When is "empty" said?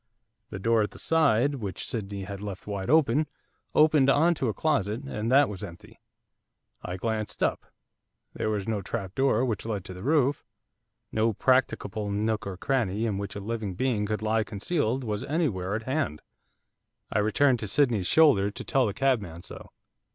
5.63-6.01